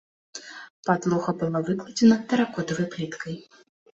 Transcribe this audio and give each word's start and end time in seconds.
Падлога 0.89 1.31
была 1.41 1.61
выкладзена 1.67 2.17
тэракотавай 2.31 2.87
пліткай. 2.95 3.35